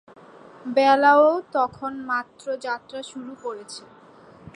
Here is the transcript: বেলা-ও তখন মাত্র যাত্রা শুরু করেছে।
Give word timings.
বেলা-ও 0.75 1.29
তখন 1.53 1.91
মাত্র 2.05 2.45
যাত্রা 2.57 2.99
শুরু 3.03 3.33
করেছে। 3.43 3.83